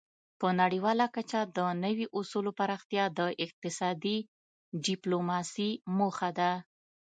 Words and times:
په 0.39 0.47
نړیواله 0.61 1.05
کچه 1.15 1.39
د 1.57 1.59
نوي 1.83 2.05
اصولو 2.19 2.51
پراختیا 2.59 3.05
د 3.19 3.21
اقتصادي 3.45 4.17
ډیپلوماسي 4.85 5.69
موخه 5.97 6.29
ده 6.39 6.51